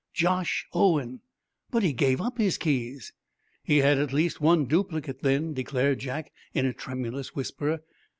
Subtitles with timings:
[0.13, 1.21] "Josh Owen!
[1.69, 3.13] But he gave up his keys."
[3.63, 7.83] "He had at least one duplicate, then," declared Jack, in a tremulous whisper.